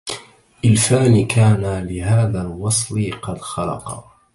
إلفان 0.65 1.27
كانا 1.27 1.83
لهذا 1.83 2.41
الوصل 2.41 3.11
قد 3.21 3.37
خلقا 3.41 4.11